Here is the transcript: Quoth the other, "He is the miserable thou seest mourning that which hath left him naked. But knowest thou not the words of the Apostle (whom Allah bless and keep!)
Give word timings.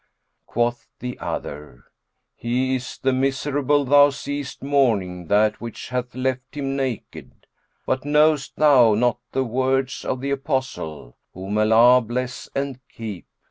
Quoth 0.47 0.87
the 0.97 1.19
other, 1.19 1.85
"He 2.35 2.73
is 2.73 2.97
the 2.97 3.13
miserable 3.13 3.85
thou 3.85 4.09
seest 4.09 4.63
mourning 4.63 5.27
that 5.27 5.61
which 5.61 5.89
hath 5.89 6.15
left 6.15 6.55
him 6.57 6.75
naked. 6.75 7.45
But 7.85 8.03
knowest 8.03 8.55
thou 8.55 8.95
not 8.95 9.19
the 9.31 9.43
words 9.43 10.03
of 10.03 10.19
the 10.19 10.31
Apostle 10.31 11.17
(whom 11.35 11.59
Allah 11.59 12.01
bless 12.01 12.49
and 12.55 12.79
keep!) 12.89 13.27